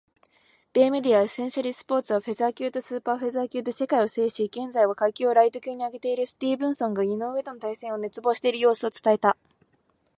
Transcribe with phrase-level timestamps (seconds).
[0.73, 9.37] 米メディア「エッセンシャリースポーツ」は、フェザー級とスーパーフェザー級で世界を制し、現在は階級をライト級に上げているスティーブンソンが井上との対戦を熱望している様子を伝えた。